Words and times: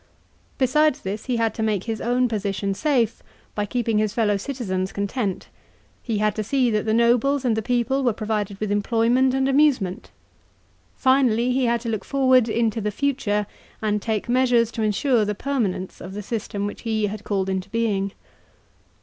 Besides 0.57 1.01
this 1.01 1.25
he 1.27 1.37
had 1.37 1.53
to 1.53 1.61
make 1.61 1.83
his 1.83 2.01
own 2.01 2.27
position 2.27 2.73
safe 2.73 3.21
by 3.53 3.67
keeping 3.67 3.99
his 3.99 4.13
fellow 4.15 4.35
citizens 4.35 4.91
content; 4.91 5.47
he 6.01 6.17
had 6.17 6.33
to 6.37 6.43
see 6.43 6.71
that 6.71 6.85
the 6.85 6.93
nobles 6.95 7.45
and 7.45 7.55
the 7.55 7.61
people 7.61 8.03
were 8.03 8.11
provided 8.11 8.59
with 8.59 8.71
employment 8.71 9.35
and 9.35 9.47
amusement. 9.47 10.09
Finally 10.95 11.51
he 11.51 11.65
had 11.65 11.81
to 11.81 11.89
look 11.89 12.03
for 12.03 12.21
war. 12.21 12.29
1 12.41 12.49
into 12.49 12.81
the 12.81 12.89
future, 12.89 13.45
and 13.79 14.01
take 14.01 14.27
measures 14.27 14.71
to 14.71 14.81
ensure 14.81 15.23
the 15.23 15.35
permanence 15.35 16.01
of 16.01 16.15
the 16.15 16.23
system 16.23 16.65
which 16.65 16.81
he 16.81 17.05
had 17.05 17.23
called 17.23 17.47
into 17.47 17.69
being. 17.69 18.11